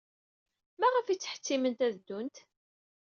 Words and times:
Maɣef 0.79 1.07
ay 1.07 1.17
ttḥettitent 1.17 1.79
ad 1.85 1.91
ddunt? 1.97 2.37